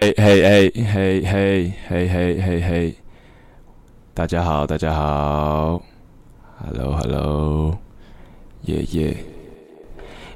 [0.00, 2.94] 嘿嘿嘿嘿嘿嘿嘿嘿嘿，
[4.14, 5.82] 大家好，大家好
[6.64, 7.78] ，Hello Hello，
[8.62, 9.16] 耶耶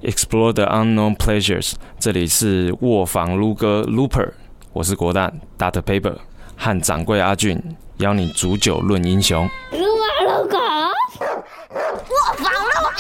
[0.02, 4.32] ，Explore the unknown pleasures，这里是卧房撸哥 Looper，
[4.74, 6.16] 我是国蛋 Data Paper
[6.56, 7.62] 和掌柜阿俊，
[7.98, 9.48] 邀你煮酒论英雄。
[9.72, 12.92] 撸啊撸狗，卧房撸啊。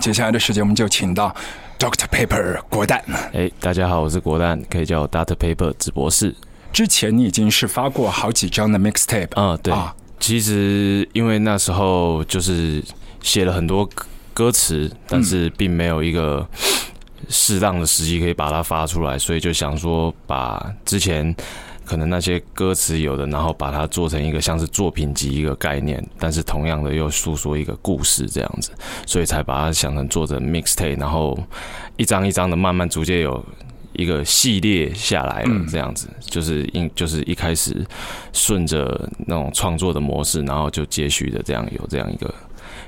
[0.00, 1.34] 接下来的时间，我们就请到
[1.80, 3.02] Doctor Paper 国蛋。
[3.32, 6.36] 哎，大家好，我是国蛋，可以叫我 Doctor Paper 子博士。
[6.74, 9.96] 之前你已经是发过好几张的 mixtape 啊，对啊。
[10.18, 12.84] 其实因为那时候就是
[13.22, 13.88] 写了很多
[14.34, 16.46] 歌词，但是并没有一个
[17.30, 21.34] 适当的时机可以把它发出来，所以就想说把之前。
[21.90, 28.70] 可能那些歌词有的，然后把它做成一个像是作品集一个概念，但是同样的又诉说一个故事这样子，
[29.04, 31.36] 所以才把它想成做成 mixtape，然后
[31.96, 33.44] 一张一张的慢慢逐渐有
[33.92, 37.84] 一个系列下来了这样子，就是应就是一开始
[38.32, 42.32] 顺着那种创作的模式，然后就接续的这样有这样一个。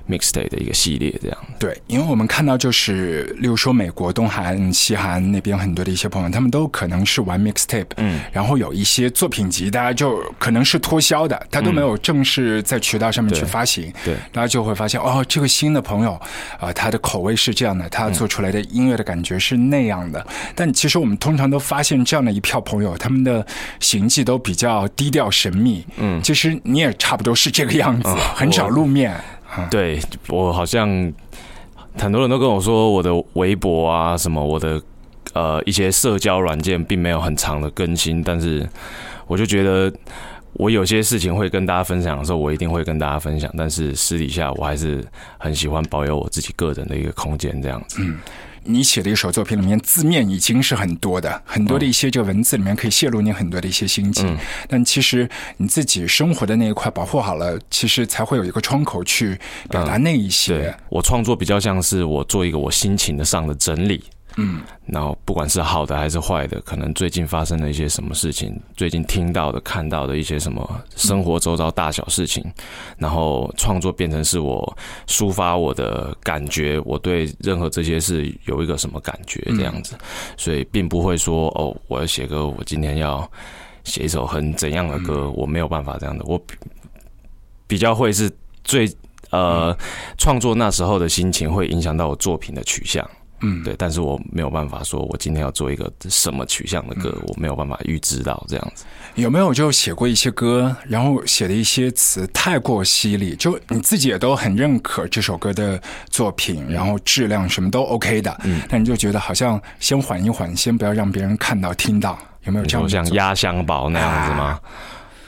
[0.09, 1.39] Mixtape 的一个系列，这样。
[1.59, 16.21] 对，因为我们看到就是，例如说美国东海岸、西海岸那边很多的一些朋友，他们都可能是玩 Mixtape，嗯，然后有一些作品集，大家就可能是脱销的，他都没有正式在渠道上面去发行，对，大家就会发现哦，这个新的朋友
[16.59, 23.47] 啊，他的口味是这样的，他做出来的音乐的感觉是那样的，但其实我们通常都发现这样的一票朋友，他们的
[23.81, 29.15] 行迹都比较低调神秘，嗯，其实你也差不多是这个样子，很少露面。
[29.71, 30.89] 对我好像
[31.99, 34.81] 很多人都跟我说，我的微博啊，什么我的
[35.35, 38.69] 呃一些社交软件并没有很长的更新，但是
[39.27, 39.93] 我就觉得
[40.55, 45.05] 我有些事情会跟大家分享的时候，我一定会跟大家分享，但是私底下我还是
[45.39, 47.99] 很喜欢保有我自己个人的一个空间，这样子。
[48.01, 48.19] 嗯。
[48.65, 54.37] 你写的一首作品里面字面已经是很多的，很多的一些这个文字里面可以泄露你很多的一些心情，
[54.69, 60.75] 但其实你自己生活的那一块保护好了，其实才会有一个窗口去表达那一些。
[60.89, 64.05] 我创作比较像是我做一个我心情的上的整理。
[64.37, 72.45] 嗯，然后不管是好的还是坏的，可能最近发生了一些什么事情，最近听到的、看到的一些什么生活周遭大小事情，
[72.97, 74.77] 然后创作变成是我
[75.07, 79.97] 抒发我的感觉，我对任何这些事有一个什么感觉这样子，
[80.37, 83.31] 所以并不会说哦，我要写歌，我今天要
[83.85, 86.41] 写一首很怎样的歌，我没有办法这样的，我
[87.67, 88.31] 比较会是
[88.65, 88.91] 最
[89.31, 89.77] 呃
[90.19, 93.09] 创作那时候的心情会影响到我作品的取向。
[93.43, 98.85] 嗯，对，但是我没有办法说，我今天要做一个什么取向的歌，我没有办法预知到这样子。
[99.15, 114.59] 有没有就写过一些歌，然后写的一些词太过犀利，就你自己也都很认可这首歌的作品，然后质量什么都 OK 的，嗯，但你就觉得好像先缓一缓，先不要让别人看到听到，有没有这样像压箱宝那样子吗？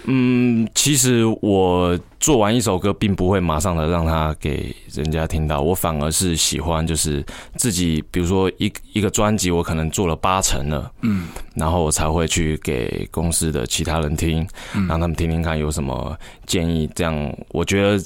[0.07, 7.25] 嗯，其实我做完一首歌，并不会马上的让他给人家听到，我反而是喜欢，就是
[7.57, 14.47] 自己，比如说一一个专辑，我可能做了八成了，嗯，然后我才会去给公司的其他人听，
[14.89, 16.17] 让他们听听看有什么
[16.47, 16.89] 建议。
[16.95, 18.05] 这样，我觉得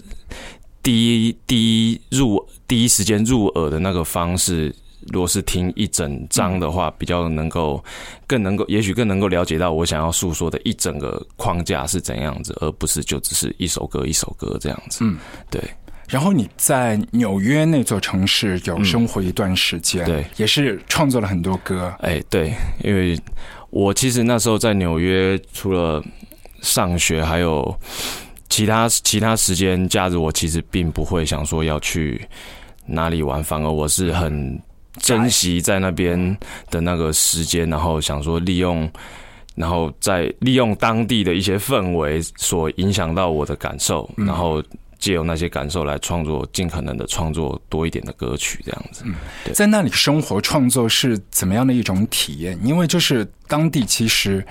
[0.82, 4.74] 第一第一入第一时间入耳的那个方式。
[5.12, 7.82] 如果是听一整张的话，比较能够
[8.26, 14.98] 更能够，也许更能够了解到我想要诉说的一整个框架是怎样子，而不是就只是一首歌一首歌这样子。
[15.02, 15.16] 嗯，
[15.50, 15.62] 对。
[16.08, 21.94] 然后你在纽约那座城市有生活一段时间，对，也是创作了很多歌。
[22.00, 23.18] 哎，对，因为
[23.70, 26.02] 我其实那时候在纽约，除了
[26.62, 27.78] 上学，还有
[28.48, 32.26] 其他其他时间假日，我其实并不会想说要去
[32.86, 34.60] 哪里玩，反而我是很。
[34.98, 36.36] 珍惜在那边
[36.70, 38.90] 的那个时间，然后想说利用，
[39.54, 44.62] 然后再利用当地的一些氛围所影响到我的感受，然后。
[44.98, 49.04] 借由那些感受来创作，尽可能的创作多一点的歌曲，这样子。
[49.06, 49.14] 嗯，
[49.54, 52.58] 在那里生活创作是怎么样的一种体验？
[52.64, 54.44] 因为就是当地其实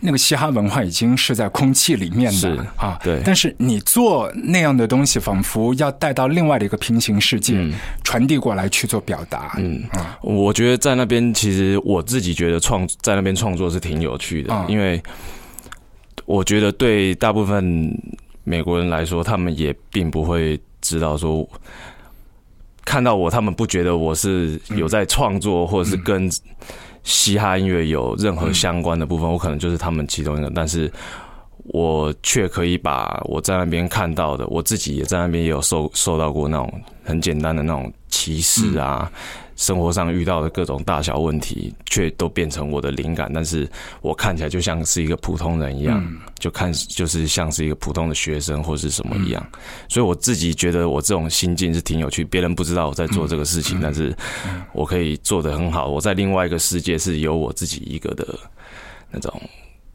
[0.00, 3.22] 那个嘻哈文化已经是在空气里面的啊，对。
[3.24, 7.54] 但是你做那样的东西，仿佛要带到另外的一个平行世界，
[8.02, 9.54] 传递过来去做表达。
[9.58, 15.00] 嗯啊，我觉得在那边其实我自己觉得创在那边创作是挺有趣的，因为
[16.24, 17.96] 我觉得对大部分。
[18.44, 21.48] 美国人来说，他们也并不会知道说，
[22.84, 26.30] 看到我，他们不觉得我是有在创作，或者是跟
[27.04, 29.30] 嘻哈音乐有任何相关的部分。
[29.30, 30.90] 我可能就是他们其中一个，但是
[31.64, 39.10] 我却可以把我在那边看到的，我自己也在那边也有受受到过那种很简单的那种歧视啊。
[39.62, 43.30] 生活上遇到的各种大小问题，却都变成我的灵感。
[43.32, 43.70] 但是
[44.00, 46.04] 我看起来就像是一个普通人一样，
[46.36, 49.46] 就看就是像是一个普通的学生或是什么一样。
[49.88, 54.12] 所以我自己觉得我这种心境是挺有趣，别人不知道我在做这个事情，但是
[54.72, 55.86] 我可以做得很好。
[55.86, 58.26] 我在另外一个世界是有我自己一个的
[59.12, 59.32] 那种。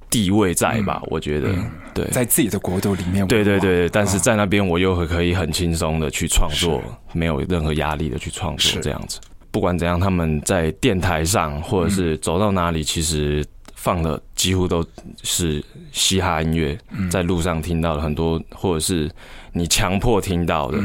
[0.09, 1.03] 地位在吧？
[1.07, 1.53] 我觉得，
[1.93, 3.89] 对，在自己的国度里面，对对对。
[3.89, 6.81] 但是在那边，我又可以很轻松的去创作，
[7.11, 9.19] 没有任何压力的去创作，这样子。
[9.51, 13.45] 不管怎样，他们在电台上或者是走到哪里，其实
[13.75, 14.85] 放的几乎都
[15.23, 16.77] 是嘻哈音乐。
[17.09, 19.09] 在路上听到的很多，或者是
[19.53, 20.77] 你强迫听到的。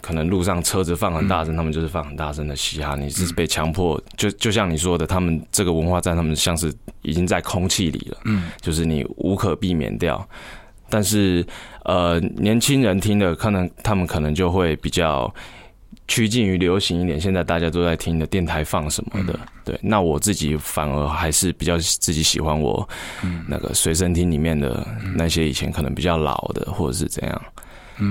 [0.00, 2.96] 可能路上车子放很大声，他们就是放很大声的嘻哈。
[2.96, 10.26] 你是被强迫，就就像你说的，他们这个文化在他们像是已经在空气里了，嗯，就是你无可避免掉。
[10.88, 11.46] 但是
[11.84, 15.30] 呃，年轻人听的可能他们可能就会比较
[16.12, 17.18] 趋近于流行一点。
[17.18, 19.78] 现在大家都在听的电台放什么的，对。
[19.80, 22.86] 那我自己反而还是比较自己喜欢我
[23.48, 24.86] 那个随身听里面的
[25.16, 27.42] 那些以前可能比较老的，或者是怎样。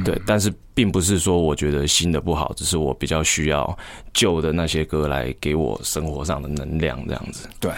[0.03, 3.77] 对，但是并不是说我觉得新的不好，只是我比较需要
[4.13, 7.47] 旧的那些歌来给我生活上的能量，这样子。
[7.59, 7.71] 对，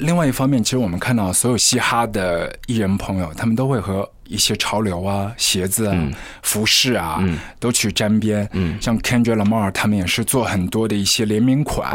[0.00, 6.08] 另外一方面，其实我们看到所有嘻哈的艺人朋友，他们都会和一些潮流啊、鞋子啊、
[6.42, 7.22] 服饰啊，
[7.58, 8.48] 都去沾边。
[8.52, 11.90] 嗯，像 Kendrick Lamar 他们也是做很多的一些联名款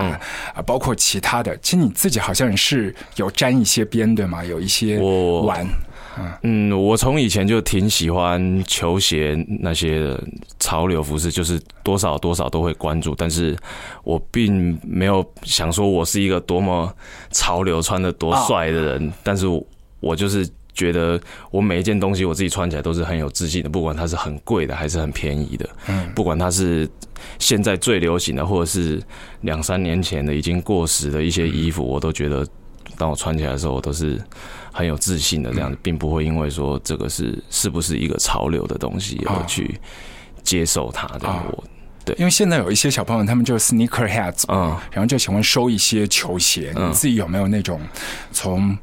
[0.54, 1.58] 啊，包括其他的。
[1.58, 4.44] 其实你自己好像是有沾一些边，对吗？
[4.44, 5.66] 有一些玩。
[6.44, 10.18] 嗯，我从以前就挺喜欢球鞋那些
[10.60, 13.56] 潮流服饰，就是多少多少都会关注，但是
[14.04, 16.94] 我并没有想说我是一个多么
[17.32, 19.46] 潮流穿的多帅的人，但是
[20.00, 21.20] 我就是觉得
[21.52, 26.90] 我每一件东西我自己穿起来都是很有自信的，不管它是很贵的还是很便宜的，嗯，不管它是
[27.40, 29.02] 现在最流行的，或者是
[29.42, 32.48] 两三年前的已经过时的一些衣服，我都觉得
[32.98, 34.22] 当我穿起来的时候，我都是。
[34.78, 39.80] 很有自信的这样子，并不会因为说这个是是不是一个潮流的东西而去
[40.44, 41.08] 接受它。
[41.18, 41.64] 这样我
[42.04, 46.74] 对，因为现在有一些小朋友，他们就是 sneaker heads，嗯，然后就喜欢收一些球鞋。
[46.76, 47.80] 你自己有没有那种
[48.34, 48.78] 从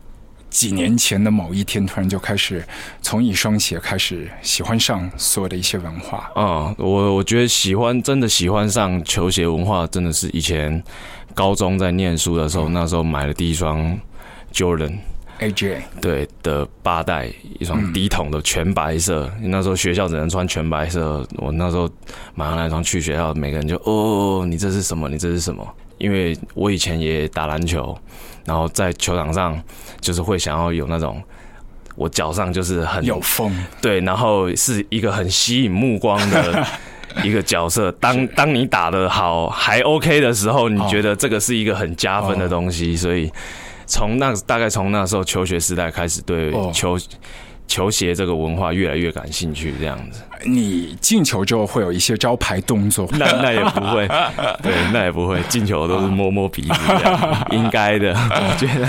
[0.48, 2.66] 几年前的某一天突然就开始
[3.02, 6.32] 从一双鞋开始喜欢上所有的一些文化？
[6.34, 10.82] 嗯，我我觉得喜欢真的喜欢上球鞋文化，真的是以前
[11.34, 13.98] 高中在念书的时候，那时候买了第一双
[14.54, 14.96] Jordan。
[15.40, 21.26] AJ 对的八代一双低筒的全白色，那时候学校只能穿全白色。
[21.36, 21.90] 我那时候
[22.34, 25.08] 买上那双去学校，每个人就哦，你这是什么？
[25.08, 25.66] 你这是什么？
[25.98, 27.96] 因为我以前也打篮球，
[28.44, 29.60] 然后在球场上
[30.00, 31.20] 就是会想要有那种
[31.96, 36.66] 我脚上就是很有风，对，然后是一个很吸引目光的
[37.24, 37.90] 一个角色。
[37.92, 43.28] 当当你打的好还 OK 的时候，你觉得这个是一个很加分的东西，所以。
[43.92, 46.98] 从那大概从那时候求学时代开始，对球
[47.66, 49.74] 球鞋这个文化越来越感兴趣。
[49.78, 53.06] 这样子，你进球之后会有一些招牌动作？
[53.18, 54.08] 那那也不会，
[54.64, 55.42] 对，那也不会。
[55.50, 56.74] 进球都是摸摸鼻子，
[57.52, 58.14] 应该的。
[58.14, 58.88] 我觉得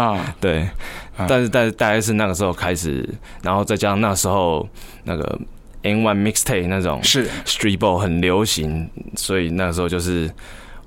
[0.00, 0.68] 啊，对。
[1.16, 3.08] 但是，但是大概是那个时候开始，
[3.42, 4.68] 然后再加上那时候
[5.02, 5.40] 那个
[5.82, 10.30] N One Mixtape 那种是 Street Ball 很流行，所以那个时候就是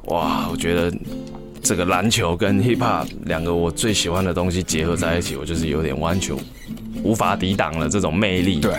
[0.05, 0.89] 哇，我觉得。
[1.67, 6.33] 这个篮球跟 hip hop 两个我最喜欢的东西结合在一起，我就是有点完全
[7.03, 8.59] 无法抵挡了这种魅力。
[8.59, 8.73] 对。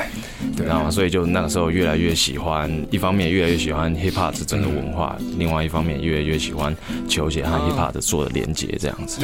[0.56, 0.90] 知道吗？
[0.90, 6.76] 所以就那个时候越来越喜欢，一方面越来越喜欢 hip hop 这整个文化，另外一方面越来越喜欢
[7.08, 9.20] 球鞋和 hip hop 的做的连接这样子。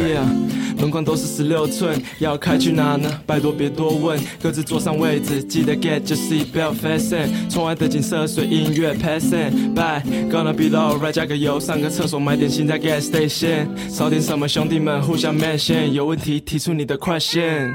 [0.78, 3.20] 门框都是十六寸，要开去哪呢？
[3.26, 7.28] 拜托别多问，各自坐上位置，记得 get your seat belt fasten。
[7.50, 13.66] 窗外的景色随音乐 passing by，gonna be alright，加个油，上个厕所，买点心在 gas station。
[13.88, 14.46] 烧点什么？
[14.46, 17.74] 兄弟们互相 mention，有问题提出你的 question。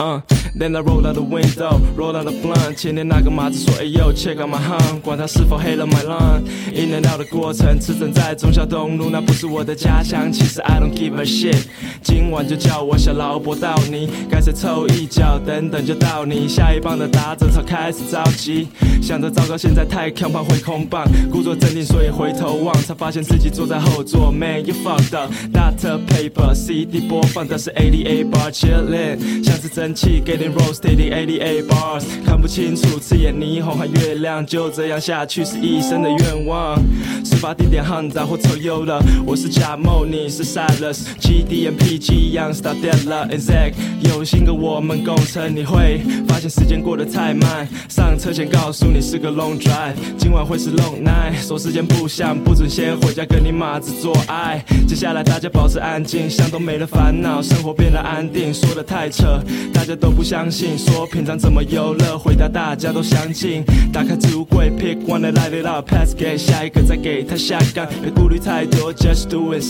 [0.00, 0.22] Uh,
[0.56, 2.74] then I roll out the window, roll out the blunt。
[2.74, 6.40] 前天那个马子说，哎呦，check out my hum，管他是否黑了 my lung。
[6.74, 10.30] In and out 的过程，驰骋在中小东路，那不是我的家乡。
[10.32, 11.64] 其实 I don't give a shit。
[12.02, 16.48] 今晚就叫我小老伯到你，该谁凑一脚，等等就到你。
[16.48, 18.68] 下一棒的打者才开始着急，
[19.02, 21.06] 想着糟糕，现在太强，怕会空棒。
[21.30, 24.30] 故作镇定，所以回头望，才发现自己坐在后座。
[24.30, 36.78] Man you fucked up，data paper CD 播放的是 ADA bar chillin，像是蒸汽给 getting roasted in 88 bars，看不清楚，刺眼霓虹和月亮，就这样下去是一生的愿望。
[37.22, 47.68] 事发地点 Honda 或臭鼬了我是贾某，你是 Silas，GD and PG 一样 Star Della and Zack，有心跟我们共乘，你会发现时间过得太慢。
[47.90, 54.64] 上车前告诉你是个 long drive，今晚会是 long night，说时间不响，不准先回家跟你马子做爱。
[54.88, 58.52] 接下来大家保持安静，想都没了烦恼，生活变得安定。
[58.54, 59.38] 说的太扯，
[59.74, 60.78] 大家都不相信。
[60.78, 63.64] 说平常怎么游乐，回答大家都相信。
[63.92, 67.84] 打开置物柜，pick one and light it up，pass 给下一个，再给他下杠。
[68.00, 69.60] 别顾虑太多，just do it。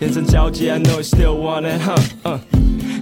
[0.00, 2.57] 眼神交接，I know you still want it，huh？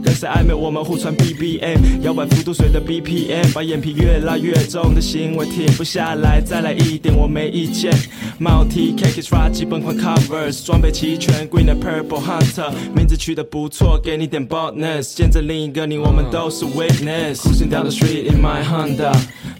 [0.06, 7.92] 跟谁暧昧，我们互传 BBM，摇摆幅度随着 BPM，把眼皮越拉越重的行为停不下来，再来一点我没意见。
[8.38, 17.38] 帽 T cake is r 基本款 covers，装备齐全，Green and Purple Hunter，名字取得不错，给你点 bonus，见证另一个你，我们都是 witness。
[17.38, 19.12] Cruising down the street in my Honda，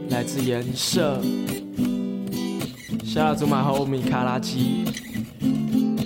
[0.09, 1.21] 来自颜色。
[3.05, 4.85] 下祖马后米卡拉基，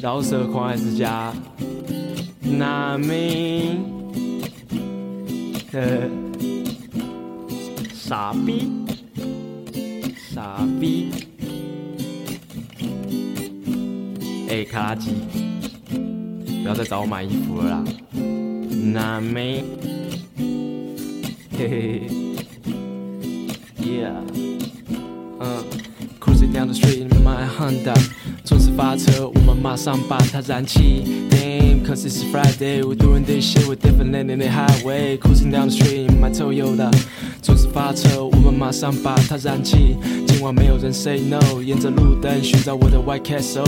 [0.00, 1.31] 饶舌狂爱之家，
[2.40, 3.85] 那名，
[5.73, 6.09] 呃，
[7.93, 8.71] 傻逼，
[10.33, 11.11] 傻逼，
[14.50, 15.12] 哎，卡拉基，
[16.62, 17.85] 不要再找我买衣服了啦，
[18.92, 19.64] 那名，
[21.57, 22.02] 嘿嘿
[23.78, 24.11] ，Yeah，
[25.38, 25.64] 嗯。
[26.19, 27.95] Cruising down the street in my Honda，
[28.45, 31.28] 准时发车，我们马上把它燃起。
[31.30, 35.16] Damn, cause it's Friday, we're doing this shit, we're different than the highway.
[35.16, 36.90] Cruising down the street in my Toyota，
[37.40, 39.97] 准时发车，我们马上把它燃起。
[40.26, 43.64] 今晚没有人 say no，沿着路灯寻找我的 White Castle。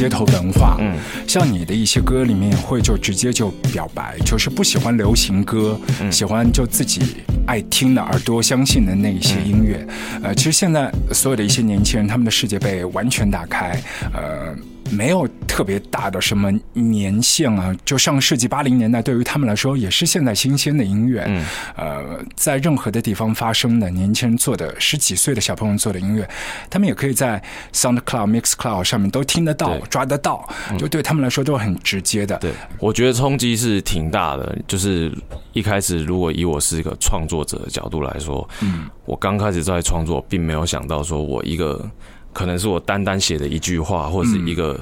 [0.00, 0.96] 街头文化，嗯，
[1.28, 5.78] 像你的一些歌里面会就直接就表白，就是不喜欢流行歌，
[6.10, 7.02] 喜欢就自己
[7.46, 9.86] 爱听的耳朵相信的那一些音乐，
[10.22, 13.78] 呃，其实现在所有的一些年轻人，他们的世界被完全打开，
[14.14, 14.56] 呃。
[14.90, 21.24] 没有特别大的什么年限啊，就上个世纪八零年代，对于他们来说也是现在新鲜的音乐。
[21.28, 21.44] 嗯，
[21.76, 26.28] 呃，在任何的地方发生的年轻人做的十几岁的小朋友做的音乐，
[26.68, 27.42] 他们也可以在
[27.72, 32.36] SoundCloud、Mixcloud 上面都听得到、抓得到，就对他们来说都很直接的。
[32.38, 34.58] 对，我觉得冲击是挺大的。
[34.66, 35.12] 就是
[35.52, 41.88] 一开始，如果以我是一个创作者的角度来说，嗯，我刚开始在创作，并没有想到说我一个。
[42.32, 44.78] 可能是我单单写的一句话，或者是一个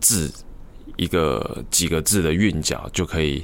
[0.00, 0.30] 字，
[0.96, 3.42] 一个几个字的韵脚，就可以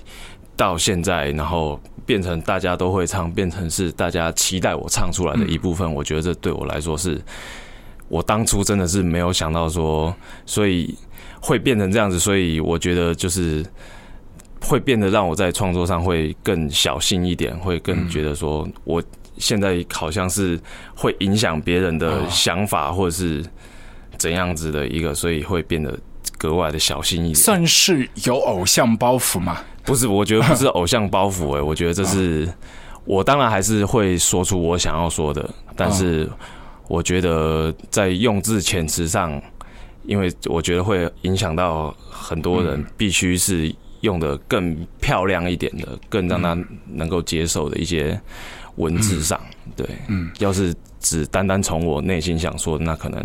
[0.57, 5.91] 到现在，然后变成大家都会唱，变成是大家期待我唱出来的一部分。
[5.95, 7.21] 我觉得这对我来说是，
[8.09, 10.95] 我当初真的是没有想到说，所以
[11.41, 12.19] 会变成这样子。
[12.19, 13.65] 所以我觉得就是
[14.61, 19.03] 会变得让我在创作上会更小心一点，会更觉得说我。
[19.38, 20.59] 现在好像是
[20.95, 23.45] 会影响别人的想法，或者是
[24.16, 25.99] 怎样子的一个，所以会变得
[26.38, 27.35] 格外的小心翼翼。
[27.35, 29.59] 算是有偶像包袱吗？
[29.85, 31.57] 不是，我觉得不是偶像包袱。
[31.57, 32.49] 哎，我觉得这是
[33.05, 36.28] 我当然还是会说出我想要说的，但是
[36.88, 39.40] 我觉得在用字遣词上，
[40.05, 48.19] 因为我觉得会影响到很多人，必须是用的更漂亮一点的，更让他能够接受的一些。
[48.76, 49.40] 文字上，
[49.75, 53.25] 对，嗯，要是只单单从我内心想说，那可能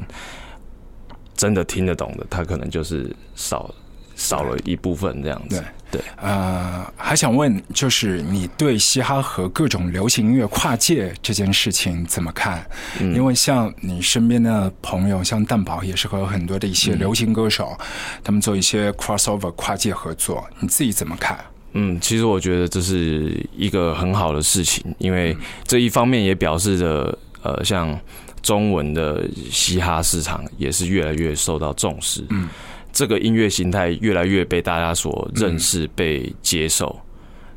[1.36, 3.74] 真的听得懂的，他可能就是少
[4.15, 5.63] 少了一部分这样子。
[5.91, 12.65] 对，对，呃，还想问，就是你对嘻哈和各种流行音乐跨界这件事情怎么看？
[13.00, 17.77] 因为像你身边的朋友，像蛋宝也是和很多的一些流行歌手，
[18.24, 21.38] 他们做一些 crossover 跨界合作，你自己怎么看？
[21.74, 25.36] 嗯，其实我觉得这是一个很好的事情，因为
[25.66, 27.98] 这一方面也表示着，呃，像
[28.42, 32.50] 中文的嘻哈市场也是越来越受到重视，嗯，
[32.92, 37.00] 这个音乐形态越来越被大家所认识、被接受，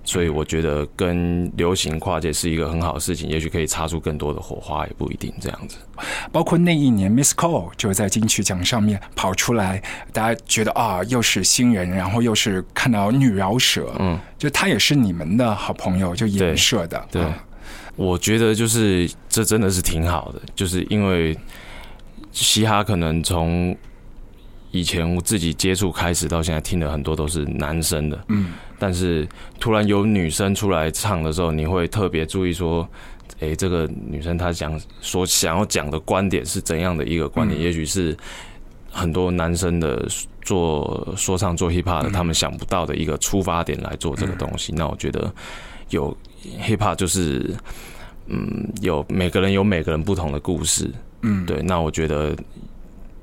[0.05, 5.77] 所以我觉得跟流行跨界是一个很好的事情，也许可以擦出更多的火花，也不一定这样子。
[6.31, 9.83] 包括那一年，Miss Cole 就在金曲奖上面跑出来，
[10.13, 17.25] 大家觉得啊，又是新人，然后又是看到女饶舌，嗯，就她也是你们的好朋友，就颜社的，对。
[17.97, 21.39] 我觉得就是这真的是挺好的，就是因为
[22.33, 23.77] 嘻哈可能从
[24.73, 28.49] 以前我自己接触开始到现在听的很多都是男生的，嗯，
[28.85, 29.27] 但是
[29.59, 32.87] 突然有女生出来唱的时候，你会特别注意说，
[33.41, 37.59] 哎，这个女生她讲所想要讲的观点是怎样的一个观点？
[37.59, 38.15] 也许是
[38.91, 40.07] 很多男生的
[40.43, 44.71] 做说唱做 hip hop 的他们想不到的一个出发点来做这个东西。
[44.77, 45.33] 那我觉得
[45.89, 46.15] 有。
[46.61, 47.57] hiphop 就是，
[48.27, 50.91] 嗯，有每个人有每个人不同的故事，
[51.23, 51.63] 嗯，对。
[51.63, 52.37] 那我觉得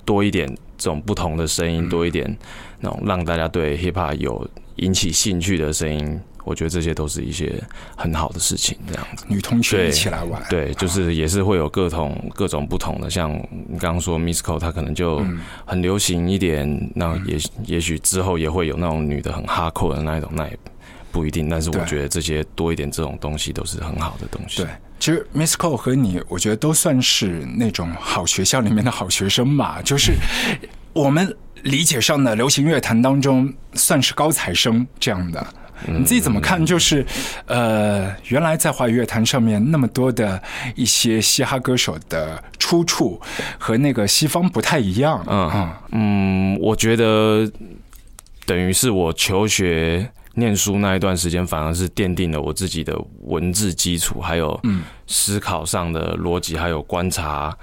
[0.03, 2.35] 多一点这种不同的声音，多一点
[2.79, 7.53] 那种让大家对 hiphop 有引起兴趣的声音，我觉得这些都是一些
[7.95, 8.77] 很好的事情。
[8.87, 13.09] 这样子，女同学一起来玩，对，就是也是会有各种各种不同的。
[13.09, 13.31] 像
[13.67, 15.25] 你刚刚说 Misco，他可能就
[15.65, 20.57] 很流行一点，那也也许之后也会有那种女的很哈扣的那一种，那也。
[21.13, 24.63] 不一定，但是我觉得这些多一点这种东西都是很好的东西。
[24.63, 30.13] 对，其实 Miss Cole 和你，我觉得都算是那种好学校里面的好学生嘛，就是
[30.93, 35.45] 我们理解上的流行乐坛当中算是高材生这样的。
[35.87, 36.63] 你自己怎么看？
[36.65, 37.05] 就是
[37.47, 40.41] 呃，原来在华语乐坛上面那么多的
[40.75, 43.19] 一些嘻哈歌手的出处
[43.57, 45.23] 和那个西方不太一样。
[45.27, 47.51] 嗯嗯嗯，我觉得
[48.45, 50.11] 等于是我求学。
[50.33, 54.57] 念书那一段时间，反而是奠定了我自己的文字基础，还有
[55.05, 57.53] 思考上的逻辑，还有观察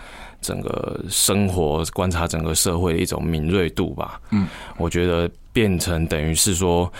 [0.40, 4.20] 整个生活、观察整个社会的一种敏锐度吧。
[4.30, 6.92] 嗯，我觉得变成等于是说，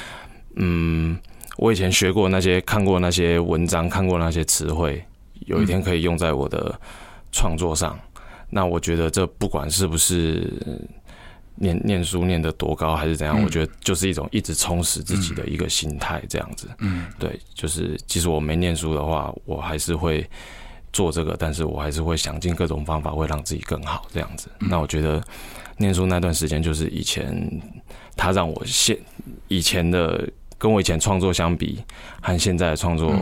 [0.56, 1.18] 嗯，
[1.56, 5.04] 我以前学过那些、看过那些文章、看过那些词汇，
[5.46, 6.78] 有一天可以用在我的
[7.32, 7.98] 创作上。
[8.50, 10.52] 那我觉得这不管是不是。
[11.60, 13.42] 念念书念得多高还是怎样？
[13.42, 16.68] 我觉得就是一种一直充实自己的一个心态，这样子。
[16.78, 20.24] 嗯，对，就是即使我没念书的话，我还是会
[20.92, 24.48] 做这个，但是我还是会想尽各种方法，会让自己更好，这样子。
[24.58, 25.22] 那我觉得
[25.76, 27.48] 念书那段时间，就是以前
[28.16, 28.98] 他让我现
[29.48, 31.82] 以前的跟我以前创作相比，
[32.20, 33.14] 和现在的创作，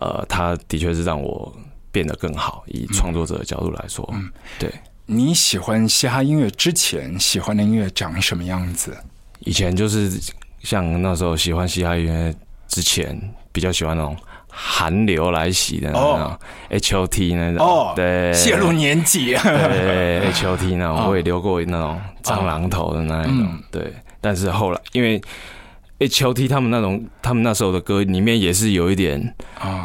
[0.00, 1.52] 呃，他的确是让我
[1.90, 2.64] 变得更好。
[2.66, 4.14] 以创作者的角度来说，
[4.58, 4.70] 对。
[5.06, 8.96] 你喜欢嘻哈音乐之前喜欢的音乐长什么样子？
[9.40, 10.10] 以前就是
[10.62, 12.34] 像那时候喜欢嘻哈音乐
[12.68, 13.20] 之前，
[13.52, 14.16] 比较喜欢那种
[14.54, 16.38] 韩流来袭的那种
[16.68, 17.66] H O T 那种。
[17.66, 19.34] 哦，对，泄露年纪。
[19.34, 23.58] 对 H O T 那种，我也留过那种蟑螂头的那一种。
[23.70, 25.20] 对，但是后来因为
[25.98, 29.34] H O T 他们那种，他们那时候的歌里面也是有一点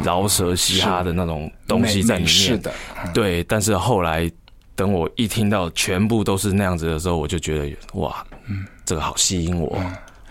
[0.04, 2.28] 饶舌嘻哈的那种东西在里面。
[2.28, 2.72] 是的，
[3.12, 4.30] 对，但是后来。
[4.76, 9.78] 等我一听到全部都是那样子的时候，我就觉得哇，嗯，这个好吸引我，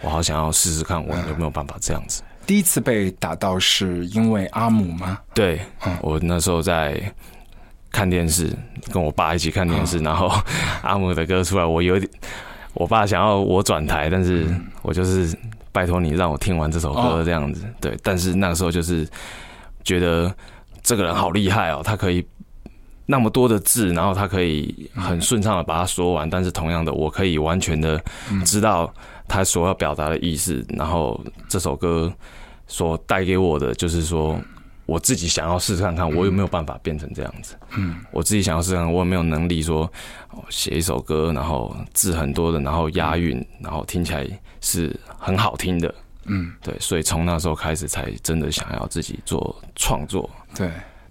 [0.02, 2.24] 我好想要试试看，我有没有办法这样子。
[2.50, 5.20] 第一次被打到是因为阿姆吗？
[5.36, 5.62] 对，
[6.02, 7.00] 我那时候在
[7.92, 8.52] 看电视，
[8.92, 10.32] 跟我爸一起看电视，然后
[10.82, 12.12] 阿姆的歌出来，我有点，
[12.74, 14.48] 我爸想要我转台，但是
[14.82, 15.38] 我就是
[15.72, 17.64] 拜托你让我听完这首歌这样子。
[17.80, 19.08] 对，但是那个时候就是
[19.84, 20.34] 觉得
[20.82, 22.26] 这个人好厉害哦，他可以。
[23.06, 28.00] 那么多的字，然后他可以很顺畅的把它说完，但是同样的，我可以完全的
[28.46, 28.92] 知道
[29.28, 30.64] 他所要表达的意思。
[30.70, 32.12] 然后这首歌
[32.70, 34.40] 所带给我的，就是说
[34.86, 37.56] 我自己想要试试看看，我有没有办法变成这样子。
[37.76, 39.92] 嗯，我自己想要试试看，我有没有能力说
[40.50, 44.26] 写一首歌，然后字很多的，然后押韵，然后听起来
[44.62, 45.94] 是很好听的。
[46.26, 50.30] 嗯，对，所以从那时候开始，才真的想要自己做创作。
[50.56, 50.70] 对。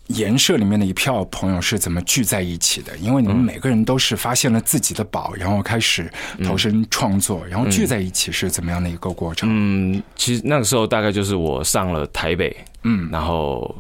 [0.09, 2.97] 颜社里面的一票朋友是怎么聚在一起的？
[2.99, 6.11] 因为你们每个人都是发现了自己的宝，然后开始
[6.43, 9.49] 投身创作，然后聚在一起是怎么样的一个过程？
[9.51, 13.77] 嗯，其实那个时候大概就是我上了台北，嗯，然后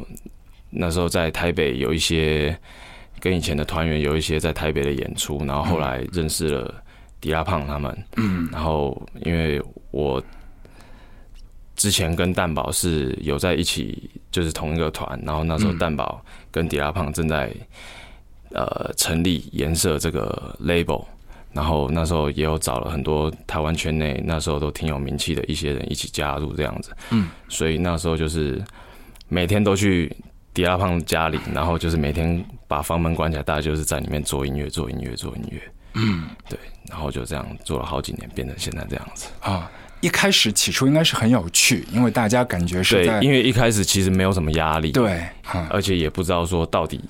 [0.71, 2.57] 那时候在台北有一些
[3.21, 6.75] 跟以前的团员有一些在台北的演出，然后后来认识了
[7.21, 10.23] 迪拉胖他们，嗯，然后因为我。
[11.79, 15.19] 之前跟蛋宝是有在一起，就是同一个团。
[15.25, 17.55] 然后那时候蛋宝跟迪拉胖正在
[18.51, 21.05] 呃成立颜色这个 label，
[21.53, 26.91] 然后那时候也有找了很多台湾圈内那时候都挺有名气的一些人一起加入这样子。
[27.11, 28.61] 嗯，所以那时候就是
[29.29, 30.13] 每天都去
[30.53, 35.63] 迪拉胖家里，然后就是每天把房门关起来，大家就是在里面做音乐、做音乐、做音乐。
[35.95, 36.59] 嗯，对，
[36.91, 39.29] 然后就这样做了好几年，变成现在这样子。
[39.41, 39.71] 啊。
[40.01, 47.01] 一开始起初应该是很有趣，因为大家感觉是在对，因为一开始其实没有什么压力，，对啊、而且也不知道说到底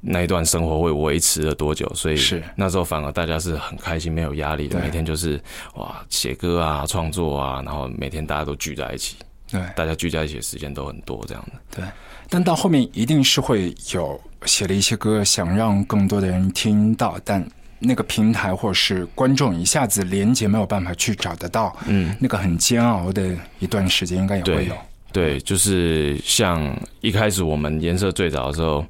[0.00, 2.42] 那一段生活会维持了多久，所以是。
[2.56, 5.40] 那时候反而大家是很开心，没有压力的，每天就是
[5.74, 9.16] 哇写歌啊、创作啊，然后每天大家都聚在一起，
[9.50, 9.60] 对。
[9.74, 11.80] 大家聚在一起的时间都很多，这样的。
[11.80, 11.84] 对，
[12.28, 17.44] 但到后面一定是会有写了一些歌，想让更多的人听到，但
[17.84, 24.74] 那个平台或者是观众一下子连接没有办法去找得到，嗯，那个很煎熬的一段时间应该也会有。
[25.12, 28.84] 对，就是像一开始我们颜色最早的时候，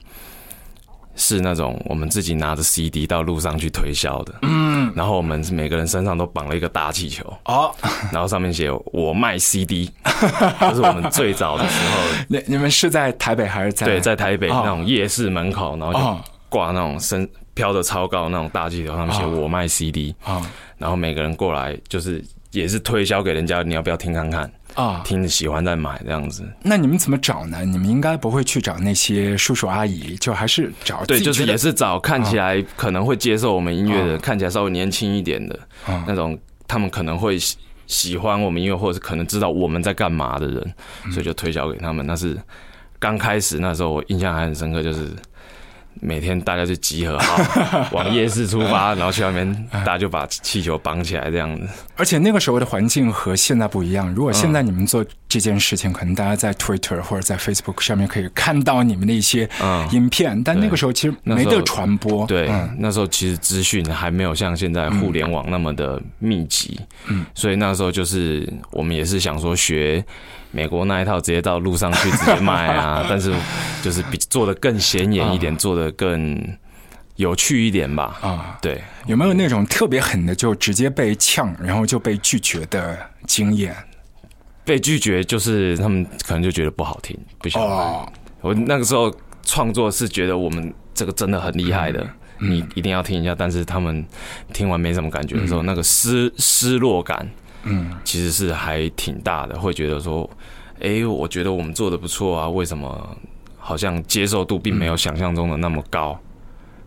[1.16, 7.70] 是那种我们自己拿着 CD 到路上去推销的，嗯，然后我们每个人身上都绑了一个大气球，哦，
[8.10, 9.90] 然后上面写“我卖 CD”，
[10.60, 13.86] 这是我们最早的时候， 你你们是在台北还是在？
[13.86, 14.62] 对，在台北哦。
[14.64, 16.20] 那种夜市门口，然后哦。
[16.24, 20.42] 就挂那种身飘的超高那种大气球，上面写“哦我卖 CD”，啊
[20.76, 24.50] 然后每个人过来就是也是推销给人家，你要不要听看看？
[24.74, 26.44] 啊，听喜欢再买这样子。
[26.60, 27.64] 那你们怎么找呢？
[27.64, 36.36] 你们应该不会去找那些叔叔阿姨，就还是找对，就是也是找看起来可能会接受我们音乐的，哦看起来稍微年轻一点的啊那种，
[36.66, 42.04] 他们可能会喜喜欢我们音乐，或者是可能知道我们在干嘛的人，嗯所以就推销给他们。
[42.04, 42.36] 那是
[42.98, 45.08] 刚开始那时候，我印象还很深刻，就是
[46.06, 51.66] 每天大家就集合好 往夜市出发，然后去那边， 大家就把气球绑起来这样子。
[51.96, 54.12] 而且那个时候的环境和现在不一样。
[54.14, 62.26] 如果现在你们做这件事情，可能大家在 Twitter 或者在 Facebook 上面可以看到你们的一些嗯影片，但那个时候其实没得传播。
[62.26, 70.04] 对，嗯那时候其实资讯还没有像现在互联网那么的密集，嗯，所以那时候就是我们也是想说学
[70.54, 73.34] 美国那一套，直接到路上去直接卖啊， 但是
[73.82, 76.56] 就是比做的更显眼一点，做的更
[77.16, 78.16] 有趣一点吧。
[78.22, 83.74] 啊，对，有没有那种特别狠的，就直接被呛，然后就被拒绝的经验？
[84.64, 87.68] 被拒绝就是他们可能就觉得不好听，不想买。
[87.68, 89.12] 哦，我那个时候
[89.42, 93.34] 创作是觉得我们这个真的很厉害的，你一定要听一下。
[93.34, 94.02] 但是他们
[94.52, 97.28] 听完没什么感觉的时候，那个失失落感，
[97.64, 100.28] 嗯，其实是还挺大的，会觉得说，
[100.80, 103.16] 诶，我觉得我们做的不错啊，为什么
[103.58, 106.18] 好像接受度并没有想象中的那么高？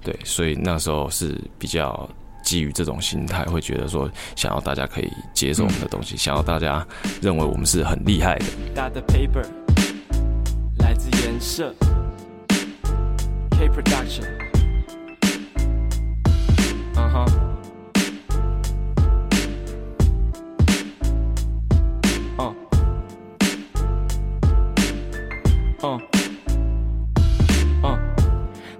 [0.03, 2.07] 对，所以那时候是比较
[2.43, 6.85] 基于这种心态，会觉得说，想要大家可以接受我们的东西，想要大家
[7.21, 8.45] 认为我们是很厉害的。
[8.73, 9.43] 大的 paper
[10.79, 11.73] 来自颜色
[13.51, 14.27] K Production，
[16.95, 17.25] 嗯哼，
[25.83, 25.99] 嗯，
[27.83, 27.99] 嗯。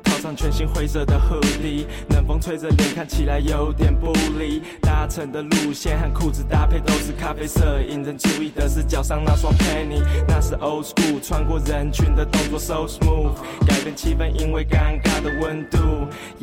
[0.04, 4.64] 套上全新灰色的 hoodie，冷风吹着脸，看起来有点不离。
[4.82, 13.34] 搭乘的路线和裤子搭配都是咖啡色，引人注意的是脚上那双 penny，那是 old school，穿过人群的动作 so smooth，
[13.68, 15.78] 改变气氛因为尴尬的温度，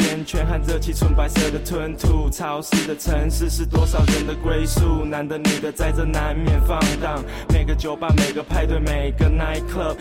[0.04, 2.30] 烟圈和热气纯白色的吞吐。
[2.30, 7.22] 潮湿的城市是多少人的归宿，男的女的在这难免放荡。
[7.48, 9.96] 每个酒吧、每个派对、每个 night club，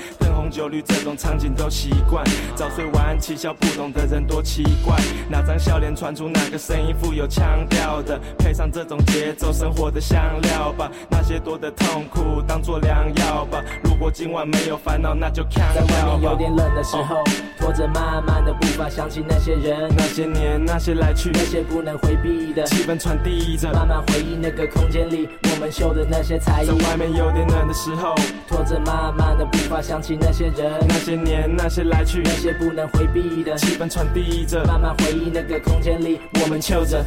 [0.54, 2.24] 灯红酒绿这种场景都习惯。
[2.56, 4.96] 早睡晚安，嬉笑不懂的人多奇怪，
[5.28, 10.92] 哪张笑脸传出哪个声音富有腔调的，配上这种节奏，生活的香料吧。
[11.10, 13.60] 那些多的痛苦当做良药吧。
[13.84, 16.34] 如果今晚没有烦恼，那就看在外面有。
[16.36, 17.24] 点冷的时候，
[17.60, 23.72] 拖着慢慢的步伐，想起那些人，那些年，那些来去，那些不能回避的，气氛传递着。
[23.72, 26.74] 慢慢回忆那个空间里我们秀的那些才艺在。
[26.74, 28.16] 外面有点冷的时候，
[28.48, 34.64] 拖着慢慢的步伐，想起那些人，那些年，那些来去，那些不能回避的，气氛传递着。
[34.66, 37.04] 慢慢回忆那个空间里我们秀着。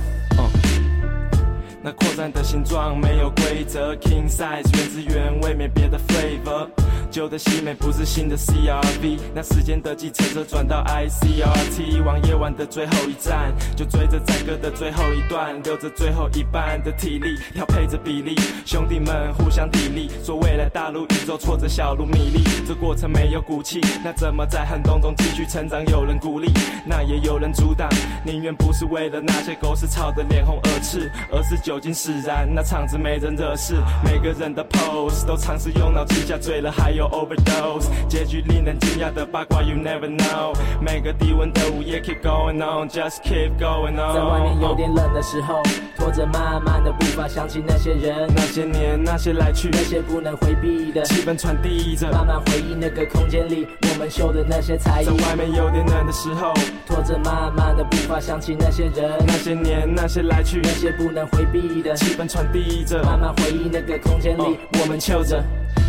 [1.86, 6.66] 那扩散的形状没有规则，king size 原汁原味，没别的 flavor。
[7.12, 18.34] 旧的西美不是新的 CRV，那时间的计程车转到 ICRT，往夜晚的最后一站，就追着载歌的最后一段，留着最后一半的体力，调配着比例，
[18.66, 25.86] 兄弟们互相砥砺，说未来大如宇宙，挫折小如米粒，这过程没有骨气，那怎么在寒冬中继续成长？
[25.86, 26.52] 有人鼓励，
[26.84, 27.88] 那也有人阻挡，
[28.24, 40.54] 宁愿不是为了那些狗屎吵得脸红耳赤，而是酒精使然，那场子没人惹事，每个人的 pose 都尝试用脑气下醉了还有 overdose，结局令人惊讶的八卦 you never know。
[40.80, 44.14] 每个低温的午夜 keep going on，just keep going on。
[44.14, 45.62] 在外面有点冷的时候，
[45.96, 55.04] 拖着慢慢的步伐，想起那些人，那些年，那些来去，那些不能回避的气氛传递着，慢慢回忆那个空间里我们秀的那些才艺。
[55.06, 56.52] 在外面有点冷的时候，
[56.86, 61.94] 拖着慢慢的步伐，想起那些人，那些年，那些来去，那些不能回避的。
[61.96, 65.42] 气氛传递着，慢慢回忆那个空间里我们嗅着。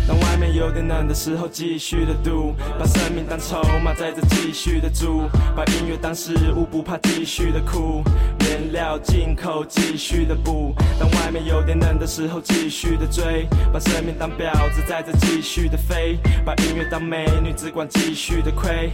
[0.08, 8.02] 当外面有点冷的时候，继续的赌，把生命当筹码，在这继续的煮，把音乐当食物，不怕继续的苦，
[8.40, 10.74] 原料进口，继续的补。
[10.98, 18.90] 当外面有点冷的时候，继续的追，把生命当婊子，在这继续的飞，把音乐当美女，只管继续的亏。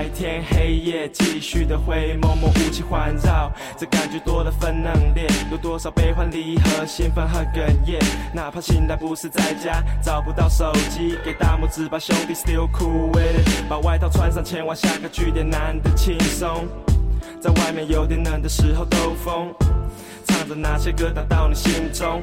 [0.00, 8.00] 白天黑夜继续的灰，默默雾气环绕，这感觉多了分冷冽，有多少悲欢离合，兴奋和哽咽。
[8.32, 16.66] 哪怕醒来不是在家，找不到手机，给大拇指，把兄弟 still cool with it，把外套穿上，前往下个据点，难得轻松。
[17.38, 19.54] 在外面有点冷的时候兜风，
[20.24, 22.22] 唱着那些歌打到你心中。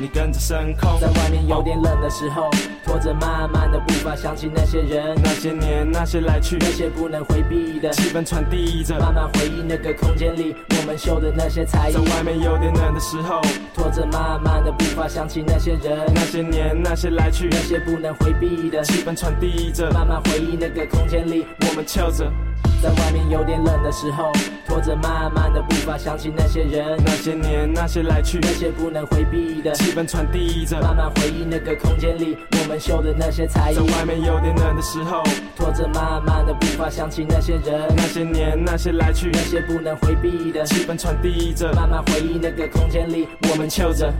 [0.00, 2.48] 你跟着升空，在外面有点冷的时候，
[2.84, 11.92] 拖着慢慢的步伐，想起那些人，那些年，那些来去，那些不能回避的气氛传递着，慢慢回忆那个空间里我们秀的那些才艺。
[11.94, 13.40] 在外面有点冷的时候，
[13.74, 22.32] 拖着慢慢的步伐，想起那些人，那些年，那些来去，那些不能回避的气氛传递着，慢慢回忆那个空间里我们跳着。
[22.80, 24.30] 在外面有点冷的时候，
[24.68, 33.74] 拖着慢慢的步伐，想起那些人，那些年，那些来去，那些不能回避的气氛传递着，慢慢回忆那个空间里我们秀的那些才艺。
[33.74, 35.22] 在外面有点冷的时候，
[35.56, 44.12] 拖着慢慢的步伐，想起那些人，那些年，那些来去，那些不能回避的气氛传递着，慢慢回忆那个空间里我们秀着，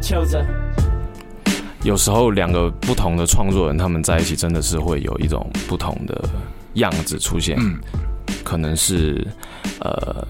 [0.00, 0.46] 秀着。
[1.82, 6.28] 有时候两个不同的创作人，他们在一起真的是会有一种不同的。
[6.74, 7.58] 样子出现，
[8.48, 9.26] 可能是
[9.80, 10.26] 呃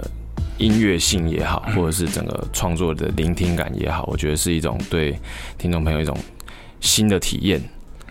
[0.58, 5.16] 音乐性也好，或者是整个创作的聆听感也好，我觉得是一种对
[5.56, 6.18] 听众朋友一种
[6.80, 7.62] 新的体验。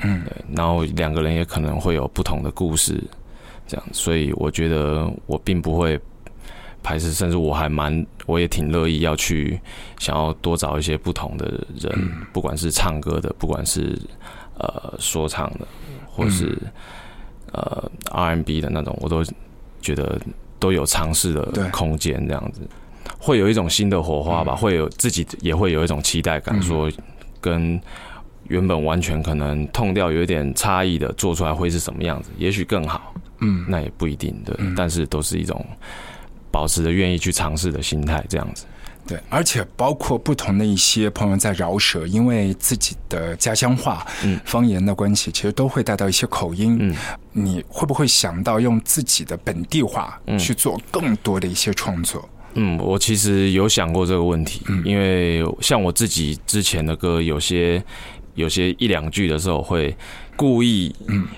[0.02, 0.56] 嗯，对。
[0.56, 3.04] 然后两个人也可能会有不同的故事，
[3.68, 6.00] 这样，所以我觉得我并不会
[6.82, 9.60] 排斥，甚至我还蛮，我也挺乐意要去
[10.00, 11.46] 想要多找一些不同的
[11.78, 11.92] 人，
[12.32, 14.00] 不管是唱歌的，不管是
[14.58, 15.68] 呃说唱的，
[16.08, 16.58] 或是。
[17.54, 19.24] 呃，R&B 的那种，我都
[19.88, 20.20] 觉得
[20.60, 22.60] 都有尝试的空间，这样子。
[23.18, 26.92] 会有一种新的火花吧，会有自己也会有一种期待感，说
[27.40, 27.80] 跟
[28.50, 35.66] 原本完全可能痛掉有一点差异的做出来会是什么样子，也许更好，嗯，那也不一定，对，但是都是一种
[36.52, 38.66] 保持着愿意去尝试的心态，这样子。
[39.08, 44.06] 对，而且包括不同的一些朋友在饶舌，因为自己的家乡话、
[44.44, 46.78] 方言的关系，其实都会带到一些口音。
[46.82, 46.96] 嗯，
[47.32, 52.28] 你会不会想到用自己的本地话去做更多的一些创作？
[52.56, 57.82] 嗯，我其实有想过这个问题，因为像我自己之前的歌，有些
[58.36, 59.96] 有些一两句的时候会
[60.36, 60.94] 故意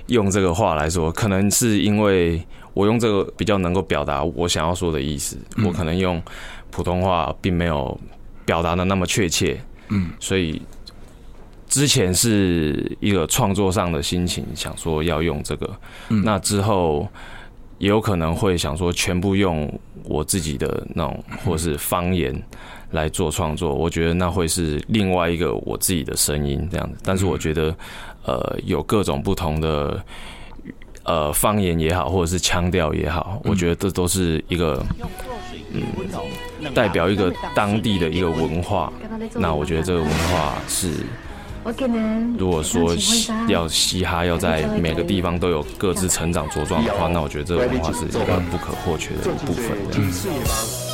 [0.08, 6.20] 用这个话来说，可能是因为我用这个比较能够表达我想要说的意思，我可能用。
[6.72, 8.00] 普通话并没有
[8.46, 10.62] 表达的那么确切，嗯，所以
[11.68, 15.70] 之前是一个创作上的心情，想说要用这个，
[16.24, 17.08] 那之后
[17.78, 19.72] 也有可能会想说全部用
[20.06, 22.34] 我自己的那种或是方言
[22.92, 26.98] 来做创作，我觉得那会是另外一个我自己的声音这样子。
[27.04, 27.76] 但是我觉得，
[28.26, 30.04] 呃，有各种不同的
[31.04, 34.84] 呃方言也好，或者是腔调也好，我觉得这都是一个
[35.74, 35.84] 嗯。
[36.74, 38.92] 代表一个当地的一个文化，
[39.36, 40.92] 那我觉得这个文化是，
[42.38, 42.94] 如果说
[43.48, 50.89] 要嘻哈要在每个地方都有各自成长茁壮的话，那我觉得这个文化是一个不可或缺的部分。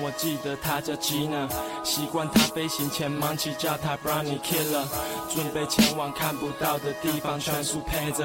[0.00, 1.48] 我记得他叫吉娜，
[1.84, 4.86] 习惯他飞行前忙起叫他 Brownie Killer，
[5.32, 8.24] 准备前往看不到的地方，全速配着，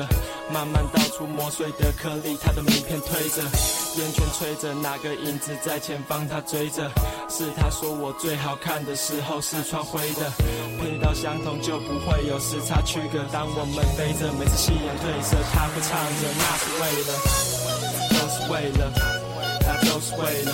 [0.51, 3.41] 慢慢倒出磨碎的颗粒，他的名片推着。
[3.97, 6.89] 烟圈吹着，哪个影子在前方他追着？
[7.29, 10.31] 是他说我最好看的时候是穿灰的，
[10.79, 13.19] 配到相同就不会有时差区隔。
[13.31, 17.11] 当我们飞着，每次夕阳褪色，他会唱着，那是为了，
[18.09, 18.91] 都是为了，
[19.61, 20.51] 那都是为了。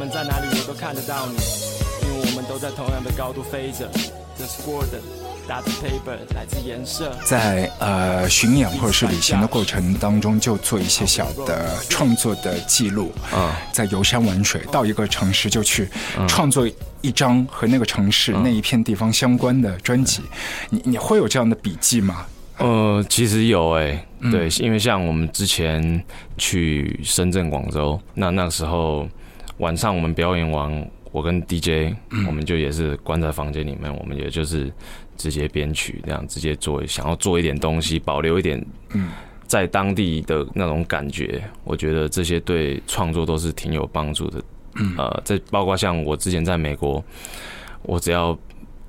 [0.00, 3.86] 们在哪里，我都看得到你，因为我们都在同样的高度飞着。
[4.34, 5.02] 这是 Gordon，
[5.46, 7.14] 打的 paper 来自颜色。
[7.26, 15.86] 在呃巡演或者是旅行的过程当中，就做一些小的创作的记录啊在游山玩水，到一个城市就去
[16.26, 16.66] 创作
[17.02, 20.22] 一张和那个城市、那一片地方相关的专辑。
[20.70, 22.24] 你你会有这样的笔记吗？
[22.56, 26.02] 呃，其实有诶、对，因为像我们之前
[26.38, 29.06] 去深圳、广州，那那时候
[29.60, 31.94] 晚上我们表演完，我跟 DJ，、
[32.26, 34.72] 我们就也是关在房间里面，我们也就是
[35.16, 38.64] 直接编曲，这样直接做，想要做一点东西，保留一点，
[39.46, 44.42] 在当地的那种感觉，我觉得这些对创作都是挺有帮助的。
[44.96, 47.04] 呃，这包括像我之前在美国，
[47.82, 48.36] 我只要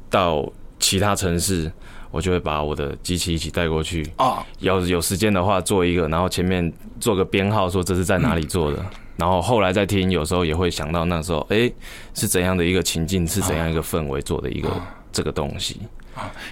[0.10, 1.70] 到其他城市，
[2.12, 4.08] 我就会把我的机器一起带过去。
[4.16, 8.86] 啊，要是有时间的话，做一个，然后前面做个编号，说这是在哪里做的。
[9.22, 11.72] 然后后来再听，有时候也会想到那时候，哎，
[12.16, 14.68] 是怎样的一个情境，是怎样一个氛围做的一个
[15.14, 15.80] 这个东西。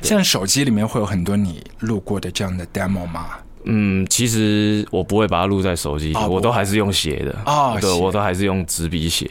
[0.04, 3.30] 现在手机里面会有很多你录过的这样的 demo 吗？
[3.64, 7.32] 嗯，其实我不会把它录在手机里，哦我都还是用写的。
[7.32, 9.28] 对，哦对我都还是用纸笔写。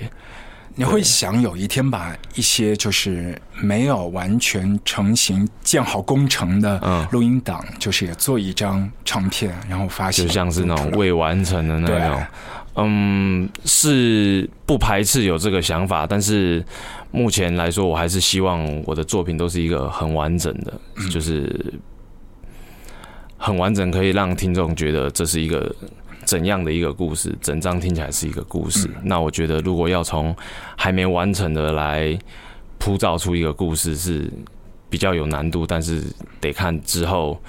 [0.74, 12.22] 你会想有一天把一些就是没有完全成型、建好工程的嗯录音档，就是也做一张唱片，然后发行，就像是那种未完成的那对种。
[12.80, 16.64] 嗯，是不排斥有这个想法，但是
[17.10, 20.72] 目前来说，我还是希望我的作品都是一个很完整的，
[21.10, 21.74] 就是
[23.36, 25.74] 很完整，可以让听众觉得这是一个
[26.24, 28.88] 怎样的一个故事，整张听起来是一个故事。
[29.02, 30.34] 那我觉得，如果要从
[30.76, 32.16] 还没完成的来
[32.78, 34.30] 铺造出一个故事，是
[34.88, 36.02] 比较有难度，但是
[36.40, 37.40] 得看之后。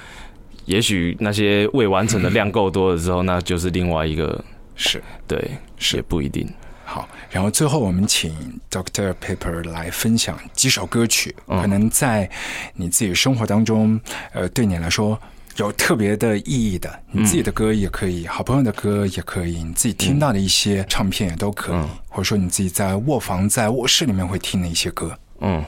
[0.65, 4.45] 也许那些未完成的量够多了之后，那就是另外一个
[4.79, 6.51] 是对，是也不一定。
[6.85, 7.07] 好。
[7.29, 12.27] 然后最后我们请 Doctor Paper 来分享几首歌曲，嗯可能在
[12.73, 13.99] 你自己生活当中，
[14.33, 15.19] 呃，对你来说。
[15.57, 25.11] 有特别的意义的，你自己的歌也可以，好朋友的歌也可以，你自己听到的一些唱片也都可以，嗯或者说你自己在卧房、在卧室里面会听的一些歌。
[25.41, 25.61] 嗯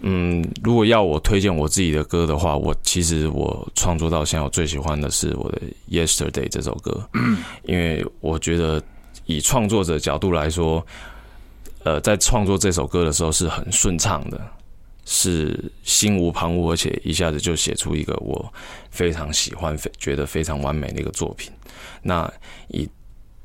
[0.00, 7.08] 嗯，如果要我推荐我自己的歌的话，我其实我创作到现在，我最喜欢的是我的《Yesterday》这首歌。
[7.64, 8.80] 因为我觉得
[9.26, 10.86] 以创作者角度来说，
[11.82, 14.40] 呃，在创作这首歌的时候是很顺畅的，
[15.04, 18.52] 是心无旁骛，而且一下子就写出一个我
[18.90, 21.50] 非常喜欢、非觉得非常完美的一个作品。
[22.02, 22.32] 那
[22.68, 22.88] 以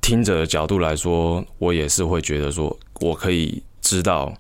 [0.02, 4.32] 听者的角度来说，我也是会觉得说，我可以知道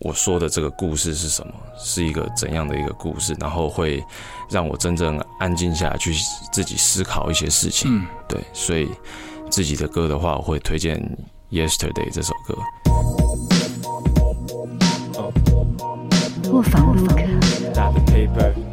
[0.00, 4.04] 我说的这个故事是什么，是一个怎样的一个故事，然后会
[4.50, 6.12] 让我真正安静下来去
[6.52, 7.90] 自己思考一些事情。
[7.90, 8.90] 嗯，对，所以
[9.50, 10.98] 自己的歌的话，我会推荐
[11.56, 12.56] 《Yesterday》这首歌。
[16.50, 18.63] 卧房录歌。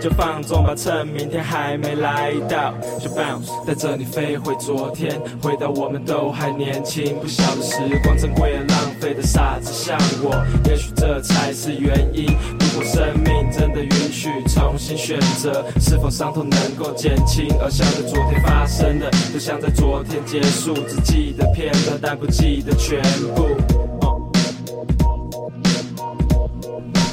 [0.00, 12.24] 就放纵吧，趁明天还没来到，就 bounce，带着你飞回昨天，回到我们都还年轻，不晓得时光珍贵而浪费的傻子像我，也许这才是原因。
[12.58, 17.46] 如果生命真的允许重新选择，是否伤痛能够减轻？
[17.60, 23.02] 而想在昨天发生的，就像在昨天结束，只记得片段，但不记得全
[23.34, 23.48] 部。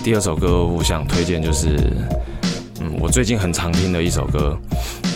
[0.05, 1.75] 第二首歌我想推荐就是，
[2.99, 4.57] 我最近很常听的一首歌，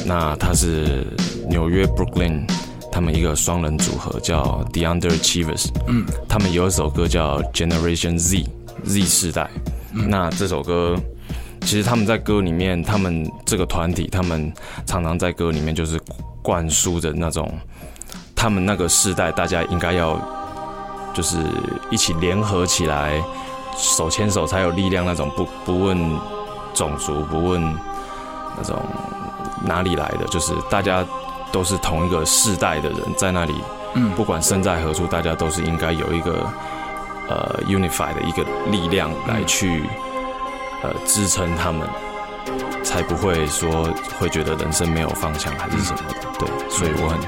[0.06, 1.06] 那它是
[1.50, 2.48] 纽约 Brooklyn
[2.92, 8.46] 他们一个双人组合叫 The Underachievers，嗯，他们有一首歌叫 Generation Z
[8.84, 9.50] Z 世代，
[9.92, 10.96] 那这首歌
[11.62, 14.54] 其实他们在歌里面，他们这个团体，他们
[14.86, 16.00] 常常在歌里面就是
[16.44, 17.52] 灌输着那种
[18.36, 20.20] 他们那个世代大家应该要
[21.14, 21.38] 就是
[21.90, 23.22] 一起联合起来，
[23.76, 25.98] 手牵手才有力量那种，不不问
[26.74, 27.62] 种族，不问
[28.58, 28.84] 那种
[29.64, 31.06] 哪里来的，就是大家
[31.52, 33.56] 都是同一个世代的人，在那里，
[33.96, 36.48] 嗯，不管身在何处，大家都是应该有一个
[37.30, 39.84] 呃 unify 的一个力量来去
[40.84, 41.88] 呃支撑他们，
[42.84, 43.88] 才不会说
[44.20, 46.00] 会觉得人生没有方向还是什么。
[46.10, 47.20] 的，对，所以我很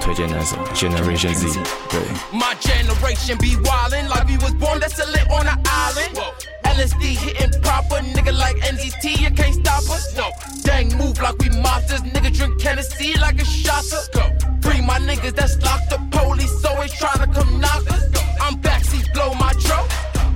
[0.00, 2.00] 推荐那首 Generation Z，对。
[2.32, 6.49] My generation be wildin' like we was born that's a lit on an island.
[6.80, 10.16] LSD hitting proper, nigga like NZT, you can't stop us.
[10.16, 10.30] No,
[10.62, 14.00] dang, move like we monsters, nigga drink Tennessee like a shotter.
[14.14, 14.22] Go,
[14.62, 18.04] free my niggas that's locked up, police always tryna come knock us.
[18.40, 19.76] I'm backseat, blow my tro.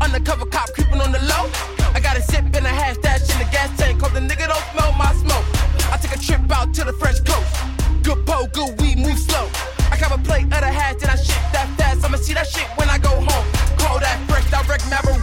[0.02, 1.48] Undercover cop creeping on the low.
[1.94, 4.46] I got a sip and a hash dash in the gas tank, cause the nigga
[4.46, 5.46] don't smell my smoke.
[5.90, 7.56] I take a trip out to the fresh coast.
[8.02, 9.48] Good pole, good weed, move slow.
[9.90, 12.04] I got a plate of the hash, then I shit that fast.
[12.04, 13.46] I'ma see that shit when I go home.
[13.78, 15.13] Call that fresh, direct marijuana.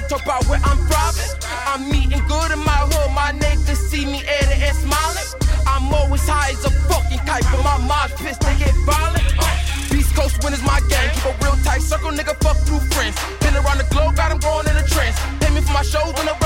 [0.00, 1.30] Can't talk about where I'm driving.
[1.72, 5.28] I'm eating good in my hood, my neighbors see me to air smiling.
[5.66, 9.24] I'm always high as a fucking kite, but my mind's pissed, they get violent.
[9.38, 9.48] Uh,
[9.90, 13.16] Beast Coast winners my gang, keep a real tight circle, nigga, fuck through friends.
[13.40, 15.16] Been around the globe, got 'em going in a trance.
[15.40, 16.36] Pay me for my shows on the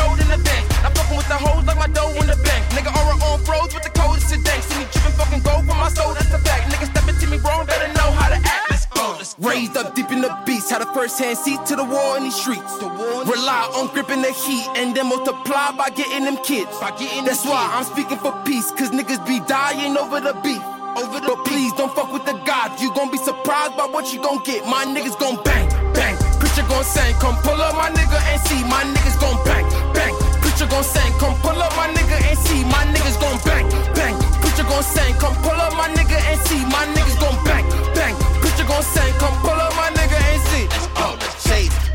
[10.71, 12.79] had a first hand seat to the war in these streets.
[12.81, 16.71] Rely on gripping the heat and then multiply by getting them kids.
[16.79, 20.63] That's why I'm speaking for peace, cause niggas be dying over the beef.
[20.95, 22.79] Over the but please don't fuck with the God.
[22.81, 24.67] You gon' be surprised by what you gon' get.
[24.67, 26.17] My niggas gon' bang, bang.
[26.39, 28.63] Preacher gon' sing, come pull up my nigga and see.
[28.71, 30.15] My niggas gon' bang, bang.
[30.43, 32.63] Preacher gon' sing, come pull up my nigga and see.
[32.65, 34.15] My niggas gon' bang, bang.
[34.43, 36.63] Preacher gon' sing, come pull up my nigga and see.
[36.67, 38.15] My niggas gon' bang, bang.
[38.43, 39.70] Preacher gon' sing, come pull up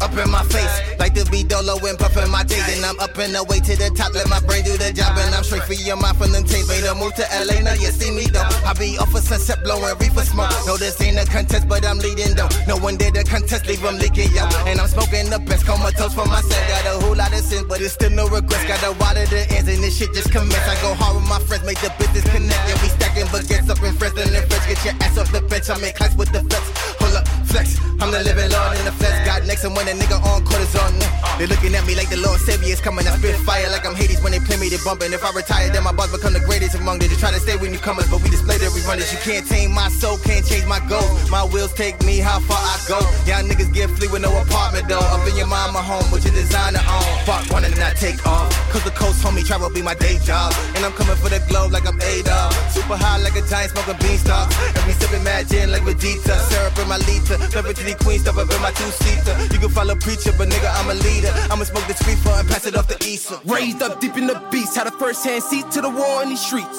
[0.06, 2.62] up in my face, like to be dolo and puffin' my days.
[2.78, 5.18] And I'm up and away to the top, let my brain do the job.
[5.18, 6.70] And I'm straight for your mind from them tape.
[6.70, 8.46] Made a move to LA, now you see me though.
[8.62, 10.54] I be off a sunset blowing reefer smoke.
[10.70, 12.50] No, this ain't a contest, but I'm leading though.
[12.70, 14.46] No one did the contest, leave them leaking, yo.
[14.70, 16.62] And I'm smoking the best comatose for myself.
[16.70, 18.66] Got a whole lot of sin, but it's still no regrets.
[18.70, 20.68] Got a water the ends, and this shit just commence.
[20.70, 22.62] I go hard with my friends, make the business connect.
[22.86, 24.66] We stacking baguettes up in Fresno and French.
[24.70, 26.64] Get your ass off the bench, I make class with the flex.
[27.02, 27.82] Hold up, flex.
[28.00, 29.16] I'm the living Lord in the flex.
[29.26, 31.00] Got next, and when a nigga on cortisone.
[31.38, 33.08] They looking at me like the Lord Savior is coming.
[33.08, 35.12] I spit fire like I'm Hades when they play me, they bumping.
[35.12, 37.10] If I retire, then my boss become the greatest among them.
[37.10, 39.12] They try to stay with newcomers, but we display the rerunners.
[39.12, 41.30] You can't tame my soul, can't change my goals.
[41.30, 43.00] My wheels take me how far I go.
[43.28, 45.04] Y'all niggas get free with no apartment though.
[45.12, 47.04] Up in your mama home with your designer on.
[47.28, 48.48] Fuck one and not take off.
[48.72, 50.56] Cause the coast homie travel be my day job.
[50.76, 52.54] And I'm coming for the globe like I'm A-Dog.
[52.72, 54.48] Super high like a giant smoking beanstalk.
[54.56, 56.40] And we sipping mad gin like Vegeta.
[56.48, 57.38] Syrup in my liter.
[57.52, 59.35] Never to the queen, stuff up in my two-seater.
[59.52, 61.32] You can follow preacher, but nigga, I'm a leader.
[61.52, 63.40] I'ma smoke this free and pass it off to Issa.
[63.46, 66.30] Raised up deep in the beast, had a first hand seat to the war in
[66.30, 66.78] these streets.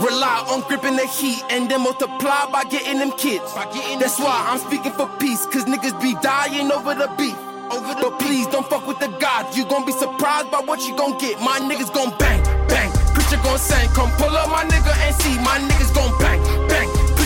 [0.00, 3.52] Rely on gripping the heat and then multiply by getting them kids.
[3.54, 7.36] That's why I'm speaking for peace, cause niggas be dying over the beef.
[7.68, 9.56] But please don't fuck with the gods.
[9.56, 11.40] you gon' be surprised by what you gon' get.
[11.40, 12.90] My niggas gon' bang, bang.
[13.14, 15.34] Preacher gon' sing, come pull up my nigga and see.
[15.42, 16.53] My niggas gon' bang.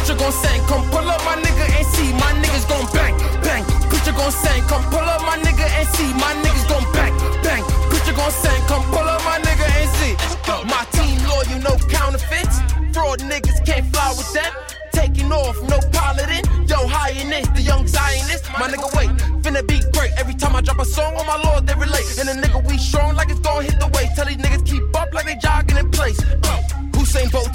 [0.09, 2.13] Preacher gon' sing, come pull up my nigga and see.
[2.15, 3.13] My niggas gon' bang,
[3.45, 3.63] bang.
[3.93, 6.09] Preacher gon' sing, come pull up my nigga and see.
[6.15, 7.13] My niggas gon' bang,
[7.45, 7.63] bang.
[7.93, 10.17] Preacher gon' sing, come pull up my nigga and see.
[10.65, 12.57] My team loyal, no counterfeits.
[12.95, 14.51] Fraud niggas can't fly with that.
[14.93, 16.41] Taking off, no piloting.
[16.67, 18.49] Yo, highness, the young Zionist.
[18.59, 19.11] My nigga, wait,
[19.45, 20.13] finna be great.
[20.17, 22.17] Every time I drop a song on my lord, they relate.
[22.19, 24.17] And the nigga, we strong like it's gonna hit the waist.
[24.17, 26.19] Tell these niggas keep up like they jogging in place.
[26.45, 26.58] Uh,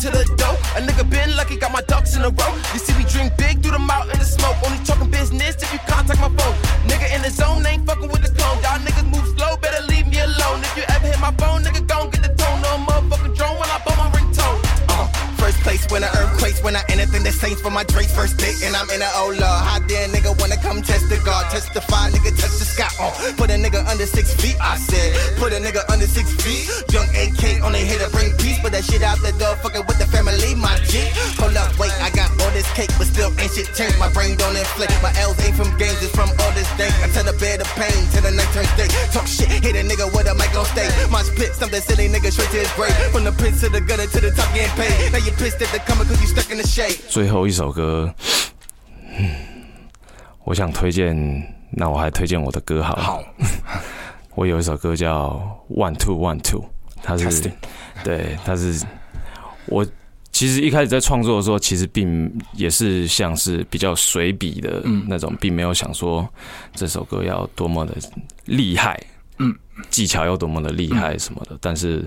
[0.04, 0.60] to the dough.
[0.76, 2.52] A nigga been lucky, got my ducks in a row.
[2.74, 4.60] You see me drink big through the mouth in the smoke.
[4.66, 6.56] Only talking business if you contact my phone.
[6.84, 8.60] Nigga in the zone, ain't fucking with the clone.
[8.64, 10.60] Y'all niggas move slow, better leave me alone.
[10.68, 12.60] If you ever hit my phone, nigga, gon' get the tone.
[12.68, 14.60] No motherfucking drone when I bump my ringtone.
[14.92, 15.08] Uh,
[15.40, 18.60] first place when I earthquakes, when I anything that saints for my Drake's first date,
[18.68, 19.40] and I'm in a lord.
[19.40, 22.60] How dare nigga wanna come test the guard, testify, nigga touch
[22.93, 22.93] the sky.
[23.01, 25.17] Uh, put a nigga under six feet, I said.
[25.39, 26.69] Put a nigga under six feet.
[26.93, 29.85] Young AK on the hit to bring peace, but that shit out the door, fucking
[29.89, 31.09] with the family, my G.
[31.41, 33.99] Hold up, wait, I got all this cake, but still ain't shit changed.
[33.99, 34.93] My brain don't inflate.
[35.03, 36.91] My L's ain't from games, it's from all this day.
[37.01, 38.89] I tell the bed of pain till the night turns day.
[39.13, 40.93] Talk shit, hit a nigga with a mic on stage.
[41.11, 42.93] My split, something silly nigga straight to his grave.
[43.15, 45.13] From the pit to the gutter to the top getting paid.
[45.13, 46.99] Now you pissed at the coming cause you stuck in the shade.
[47.09, 48.13] 最后一首歌，
[49.19, 49.31] 嗯
[50.45, 51.15] 我想推荐，
[51.76, 53.04] 那我还推荐我的歌好了。
[53.04, 53.24] 好，
[54.36, 55.30] 我有一首歌叫
[55.76, 56.62] 《One Two One Two》，
[57.02, 57.52] 它是
[58.04, 58.86] 对，它是
[59.66, 59.86] 我
[60.32, 66.28] 其实一开始在创作的时候，其实并也是像是比较随笔的那种，并没有想说
[66.74, 67.94] 这首歌要多么的
[68.46, 69.00] 厉害，
[69.38, 69.56] 嗯，
[69.90, 71.58] 技巧要多么的厉害什么的。
[71.62, 72.04] 但是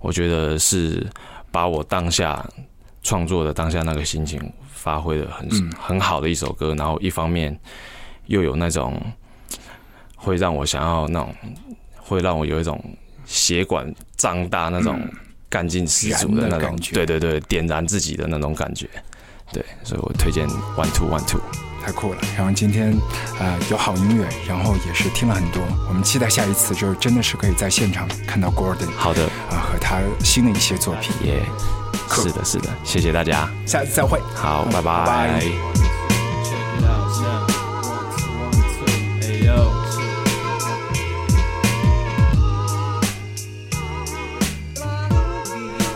[0.00, 1.06] 我觉得是
[1.52, 2.44] 把我当下
[3.02, 4.40] 创作的当下那个心情
[4.72, 5.48] 发挥的很
[5.78, 7.56] 很好的一首歌，然后一方面
[8.28, 8.98] 又有那种
[10.16, 11.34] 会让我想要那种，
[11.96, 12.82] 会让我有一种
[13.26, 14.98] 血管胀大那种。
[15.50, 18.86] 干劲十足的那种，对对对，点燃自己的那种感觉，
[19.50, 21.40] 对，所以我推荐 One Two One Two，
[21.82, 22.20] 太酷了。
[22.36, 22.92] 然后今天
[23.40, 28.90] 啊有好音乐，然后也是听了很多，我们期待下一次，就是真的是可以在现场看到 Gordon。
[28.94, 31.42] 好的，啊和他新的一些作品，耶，
[32.10, 35.42] 是的，是的，谢谢大家，下次再会，好，拜拜。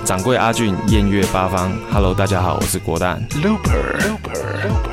[0.04, 3.26] 掌柜阿俊，艳月八方，Hello，大家好，我是国蛋。
[3.30, 4.91] Looper。